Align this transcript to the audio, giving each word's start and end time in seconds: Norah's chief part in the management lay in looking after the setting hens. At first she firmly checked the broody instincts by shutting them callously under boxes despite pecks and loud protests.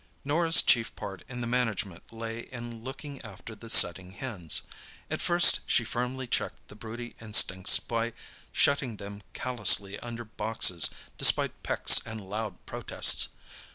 Norah's 0.25 0.63
chief 0.63 0.95
part 0.95 1.21
in 1.29 1.41
the 1.41 1.45
management 1.45 2.11
lay 2.11 2.39
in 2.39 2.83
looking 2.83 3.21
after 3.21 3.53
the 3.53 3.69
setting 3.69 4.13
hens. 4.13 4.63
At 5.11 5.21
first 5.21 5.59
she 5.67 5.83
firmly 5.83 6.25
checked 6.25 6.69
the 6.69 6.75
broody 6.75 7.15
instincts 7.21 7.79
by 7.79 8.13
shutting 8.51 8.97
them 8.97 9.21
callously 9.33 9.99
under 9.99 10.25
boxes 10.25 10.89
despite 11.19 11.61
pecks 11.61 12.01
and 12.03 12.19
loud 12.19 12.55
protests. 12.65 13.27